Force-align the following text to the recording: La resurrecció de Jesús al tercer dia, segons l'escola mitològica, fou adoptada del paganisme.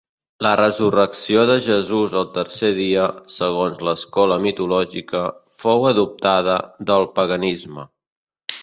La 0.43 0.51
resurrecció 0.59 1.43
de 1.49 1.57
Jesús 1.65 2.15
al 2.21 2.25
tercer 2.39 2.71
dia, 2.79 3.03
segons 3.35 3.85
l'escola 3.89 4.39
mitològica, 4.49 5.23
fou 5.63 5.87
adoptada 5.95 6.59
del 6.91 7.09
paganisme. 7.21 7.89